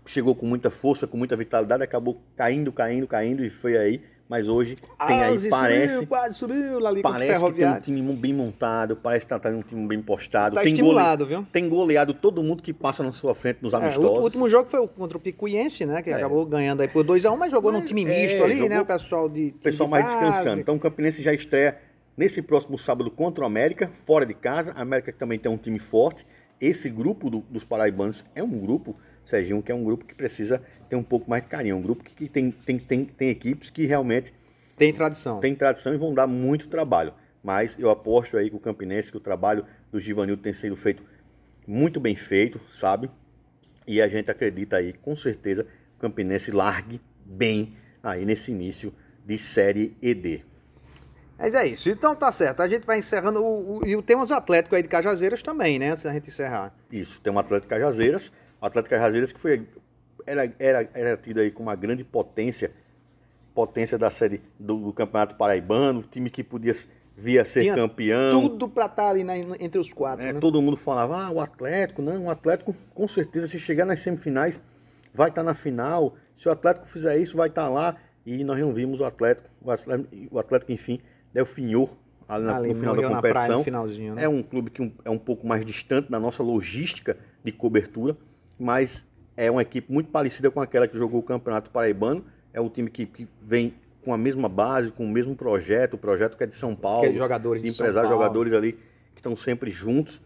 chegou 0.05 0.35
com 0.35 0.45
muita 0.45 0.69
força, 0.69 1.07
com 1.07 1.17
muita 1.17 1.35
vitalidade, 1.35 1.81
acabou 1.81 2.21
caindo, 2.35 2.71
caindo, 2.71 3.07
caindo 3.07 3.43
e 3.43 3.49
foi 3.49 3.75
aí 3.75 4.03
mas 4.27 4.49
hoje 4.49 4.75
tem 5.07 5.21
aí, 5.21 5.49
parece. 5.49 5.95
Subiu, 5.95 6.07
quase 6.07 6.35
subiu, 6.35 6.79
lá 6.79 6.91
Parece 7.01 7.45
que 7.45 7.53
tem 7.53 7.67
um 7.67 7.79
time 7.79 8.13
bem 8.13 8.33
montado, 8.33 8.95
parece 8.95 9.25
que 9.25 9.39
tá 9.39 9.49
um 9.49 9.61
time 9.61 9.87
bem 9.87 10.01
postado. 10.01 10.55
Tá 10.55 10.61
tem 10.61 10.73
estimulado, 10.73 11.25
gole... 11.25 11.37
viu? 11.37 11.47
Tem 11.51 11.69
goleado 11.69 12.13
todo 12.13 12.41
mundo 12.41 12.63
que 12.63 12.73
passa 12.73 13.03
na 13.03 13.11
sua 13.11 13.35
frente 13.35 13.59
nos 13.61 13.73
amistosos. 13.73 14.17
É, 14.17 14.19
o 14.19 14.23
último 14.23 14.49
jogo 14.49 14.67
foi 14.67 14.87
contra 14.87 15.17
o 15.17 15.21
Picuiense, 15.21 15.85
né? 15.85 16.01
Que 16.01 16.09
é. 16.09 16.13
acabou 16.13 16.43
ganhando 16.45 16.81
aí 16.81 16.87
por 16.87 17.05
2x1, 17.05 17.33
um, 17.33 17.37
mas 17.37 17.51
jogou 17.51 17.71
mas, 17.71 17.81
num 17.81 17.85
time 17.85 18.03
é, 18.03 18.05
misto 18.05 18.43
ali, 18.43 18.67
né? 18.67 18.81
O 18.81 18.85
pessoal 18.85 19.29
de. 19.29 19.49
O 19.49 19.59
pessoal 19.59 19.87
de 19.87 19.91
mais 19.91 20.05
descansando. 20.05 20.59
Então 20.59 20.75
o 20.75 20.79
Campinense 20.79 21.21
já 21.21 21.33
estreia 21.33 21.77
nesse 22.17 22.41
próximo 22.41 22.79
sábado 22.79 23.11
contra 23.11 23.43
o 23.43 23.47
América, 23.47 23.91
fora 24.05 24.25
de 24.25 24.33
casa. 24.33 24.71
A 24.75 24.81
América 24.81 25.13
também 25.13 25.37
tem 25.37 25.51
um 25.51 25.57
time 25.57 25.77
forte. 25.77 26.25
Esse 26.59 26.89
grupo 26.89 27.29
do, 27.29 27.41
dos 27.49 27.63
paraibanos 27.63 28.25
é 28.33 28.41
um 28.41 28.49
grupo 28.49 28.95
Serginho, 29.25 29.61
que 29.61 29.71
é 29.71 29.75
um 29.75 29.83
grupo 29.83 30.05
que 30.05 30.13
precisa 30.13 30.61
ter 30.89 30.95
um 30.95 31.03
pouco 31.03 31.29
mais 31.29 31.43
de 31.43 31.49
carinho. 31.49 31.75
Um 31.75 31.81
grupo 31.81 32.03
que, 32.03 32.15
que 32.15 32.29
tem, 32.29 32.51
tem, 32.51 32.77
tem, 32.77 33.05
tem 33.05 33.29
equipes 33.29 33.69
que 33.69 33.85
realmente 33.85 34.33
tem 34.77 34.93
tradição. 34.93 35.39
Tem 35.39 35.55
tradição 35.55 35.93
e 35.93 35.97
vão 35.97 36.13
dar 36.13 36.27
muito 36.27 36.67
trabalho. 36.67 37.13
Mas 37.43 37.77
eu 37.79 37.89
aposto 37.89 38.37
aí 38.37 38.49
com 38.49 38.57
o 38.57 38.59
Campinense 38.59 39.11
que 39.11 39.17
o 39.17 39.21
trabalho 39.21 39.65
do 39.91 39.99
Givanildo 39.99 40.41
tem 40.41 40.53
sido 40.53 40.75
feito 40.75 41.03
muito 41.67 41.99
bem 41.99 42.15
feito, 42.15 42.59
sabe? 42.71 43.09
E 43.87 44.01
a 44.01 44.07
gente 44.07 44.29
acredita 44.29 44.77
aí, 44.77 44.93
com 44.93 45.15
certeza, 45.15 45.63
que 45.63 45.97
o 45.97 45.99
Campinense 45.99 46.51
largue 46.51 47.01
bem 47.23 47.75
aí 48.01 48.25
nesse 48.25 48.51
início 48.51 48.93
de 49.25 49.37
Série 49.37 49.95
ED. 50.01 50.43
Mas 51.37 51.53
é 51.53 51.67
isso. 51.67 51.89
Então 51.89 52.15
tá 52.15 52.31
certo. 52.31 52.61
A 52.61 52.67
gente 52.67 52.85
vai 52.85 52.99
encerrando. 52.99 53.43
O, 53.43 53.79
o, 53.79 53.87
e 53.87 54.01
temos 54.01 54.29
o 54.29 54.33
Atlético 54.33 54.75
aí 54.75 54.81
de 54.81 54.87
Cajazeiras 54.87 55.41
também, 55.41 55.77
né? 55.77 55.91
Antes 55.91 56.03
da 56.03 56.13
gente 56.13 56.29
encerrar. 56.29 56.73
Isso, 56.91 57.19
tem 57.21 57.31
um 57.31 57.39
Atlético 57.39 57.67
de 57.67 57.79
Cajazeiras. 57.79 58.31
O 58.61 58.65
Atlético 58.65 58.95
Cajazeiras 58.95 59.31
que 59.31 59.39
foi, 59.39 59.67
era, 60.25 60.51
era, 60.57 60.89
era 60.93 61.17
tido 61.17 61.39
aí 61.39 61.51
com 61.51 61.63
uma 61.63 61.75
grande 61.75 62.03
potência 62.03 62.71
potência 63.55 63.97
da 63.97 64.09
série 64.11 64.41
do, 64.59 64.77
do 64.77 64.93
Campeonato 64.93 65.35
Paraibano, 65.35 66.03
time 66.03 66.29
que 66.29 66.43
podia 66.43 66.73
vir 67.15 67.39
a 67.39 67.45
ser 67.45 67.61
Tinha 67.61 67.75
campeão. 67.75 68.41
Tudo 68.41 68.67
para 68.67 68.85
estar 68.85 69.03
tá 69.03 69.09
ali 69.09 69.23
na, 69.23 69.37
entre 69.37 69.79
os 69.79 69.91
quatro. 69.91 70.25
É, 70.25 70.33
né? 70.33 70.39
Todo 70.39 70.61
mundo 70.61 70.75
falava, 70.75 71.23
ah, 71.23 71.31
o 71.31 71.39
Atlético, 71.39 72.01
não, 72.01 72.25
o 72.25 72.29
Atlético, 72.29 72.75
com 72.93 73.07
certeza, 73.07 73.47
se 73.47 73.57
chegar 73.57 73.85
nas 73.85 74.01
semifinais, 74.01 74.61
vai 75.13 75.29
estar 75.29 75.41
tá 75.41 75.45
na 75.45 75.53
final. 75.53 76.15
Se 76.35 76.49
o 76.49 76.51
Atlético 76.51 76.85
fizer 76.87 77.17
isso, 77.17 77.37
vai 77.37 77.47
estar 77.47 77.63
tá 77.63 77.69
lá. 77.69 77.95
E 78.25 78.43
nós 78.43 78.59
não 78.59 78.73
vimos 78.73 78.99
o 78.99 79.05
Atlético, 79.05 79.47
o 80.31 80.39
Atlético, 80.39 80.71
enfim, 80.71 80.99
delfinhou 81.31 81.95
ali, 82.27 82.49
ali 82.49 82.73
no 82.73 82.79
final 82.79 82.95
da 82.95 83.07
competição. 83.07 83.63
Praia, 83.63 84.13
né? 84.13 84.23
É 84.23 84.27
um 84.27 84.41
clube 84.41 84.71
que 84.71 84.91
é 85.05 85.09
um 85.09 85.17
pouco 85.17 85.47
mais 85.47 85.65
distante 85.65 86.09
da 86.09 86.19
nossa 86.19 86.41
logística 86.41 87.15
de 87.43 87.51
cobertura, 87.51 88.17
mas 88.59 89.05
é 89.35 89.49
uma 89.51 89.61
equipe 89.61 89.91
muito 89.91 90.09
parecida 90.09 90.49
com 90.49 90.61
aquela 90.61 90.87
que 90.87 90.97
jogou 90.97 91.19
o 91.19 91.23
Campeonato 91.23 91.69
Paraibano 91.69 92.23
é 92.55 92.61
o 92.61 92.69
time 92.69 92.89
que, 92.89 93.05
que 93.05 93.27
vem 93.41 93.73
com 94.01 94.13
a 94.13 94.17
mesma 94.17 94.47
base, 94.47 94.89
com 94.91 95.03
o 95.03 95.09
mesmo 95.09 95.35
projeto, 95.35 95.95
o 95.95 95.97
projeto 95.97 96.37
que 96.37 96.43
é 96.43 96.47
de 96.47 96.55
São 96.55 96.73
Paulo. 96.73 96.99
Aqueles 96.99 97.17
jogadores 97.17 97.61
de 97.61 97.69
empresários, 97.69 98.09
jogadores 98.09 98.53
ali 98.53 98.73
que 99.13 99.19
estão 99.19 99.35
sempre 99.35 99.71
juntos. 99.71 100.21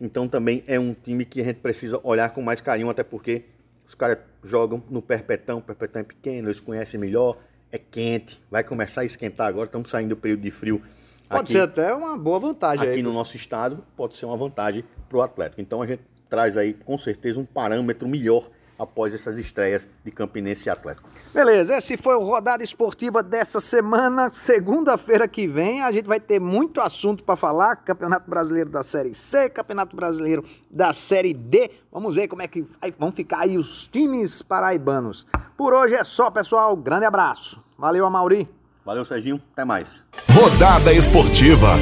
Então 0.00 0.26
também 0.26 0.64
é 0.66 0.80
um 0.80 0.94
time 0.94 1.24
que 1.26 1.40
a 1.42 1.44
gente 1.44 1.60
precisa 1.60 2.00
olhar 2.02 2.30
com 2.30 2.40
mais 2.40 2.60
carinho, 2.60 2.88
até 2.88 3.02
porque 3.02 3.42
os 3.86 3.94
caras 3.94 4.18
jogam 4.42 4.82
no 4.88 5.02
Perpetão, 5.02 5.58
o 5.58 5.62
Perpetão 5.62 6.00
é 6.00 6.04
pequeno, 6.04 6.48
eles 6.48 6.58
conhecem 6.58 6.98
melhor, 6.98 7.36
é 7.70 7.78
quente, 7.78 8.42
vai 8.50 8.64
começar 8.64 9.02
a 9.02 9.04
esquentar 9.04 9.48
agora, 9.48 9.66
estamos 9.66 9.90
saindo 9.90 10.10
do 10.10 10.16
período 10.16 10.40
de 10.40 10.50
frio. 10.50 10.80
Pode 11.28 11.42
aqui, 11.42 11.52
ser 11.52 11.60
até 11.60 11.92
uma 11.92 12.16
boa 12.16 12.38
vantagem. 12.38 12.86
Aqui 12.86 12.96
aí, 12.96 13.02
no 13.02 13.12
nosso 13.12 13.36
estado, 13.36 13.84
pode 13.96 14.16
ser 14.16 14.24
uma 14.24 14.36
vantagem 14.36 14.84
para 15.08 15.18
o 15.18 15.22
Atlético. 15.22 15.60
Então 15.60 15.82
a 15.82 15.86
gente 15.86 16.02
traz 16.28 16.56
aí 16.56 16.74
com 16.74 16.96
certeza 16.98 17.40
um 17.40 17.44
parâmetro 17.44 18.08
melhor 18.08 18.48
após 18.78 19.14
essas 19.14 19.38
estreias 19.38 19.86
de 20.04 20.10
Campinense 20.10 20.68
e 20.68 20.70
Atlético. 20.70 21.08
Beleza, 21.32 21.76
esse 21.76 21.96
foi 21.96 22.14
o 22.16 22.20
Rodada 22.24 22.62
Esportiva 22.62 23.22
dessa 23.22 23.60
semana. 23.60 24.30
Segunda-feira 24.30 25.28
que 25.28 25.46
vem 25.46 25.82
a 25.82 25.92
gente 25.92 26.06
vai 26.06 26.20
ter 26.20 26.40
muito 26.40 26.80
assunto 26.80 27.22
para 27.22 27.36
falar. 27.36 27.76
Campeonato 27.76 28.28
Brasileiro 28.28 28.70
da 28.70 28.82
Série 28.82 29.14
C, 29.14 29.48
Campeonato 29.48 29.94
Brasileiro 29.96 30.44
da 30.70 30.92
Série 30.92 31.32
D. 31.32 31.70
Vamos 31.92 32.14
ver 32.14 32.28
como 32.28 32.42
é 32.42 32.48
que 32.48 32.66
vão 32.98 33.12
ficar 33.12 33.40
aí 33.40 33.56
os 33.56 33.86
times 33.86 34.42
paraibanos. 34.42 35.26
Por 35.56 35.72
hoje 35.72 35.94
é 35.94 36.04
só, 36.04 36.30
pessoal. 36.30 36.76
Grande 36.76 37.06
abraço. 37.06 37.62
Valeu, 37.78 38.04
Amauri. 38.04 38.48
Valeu, 38.84 39.04
Serginho. 39.04 39.40
Até 39.52 39.64
mais. 39.64 40.00
Rodada 40.30 40.92
Esportiva. 40.92 41.78